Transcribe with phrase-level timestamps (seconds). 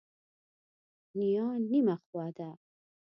[1.17, 2.49] نیا نیمه خوا ده.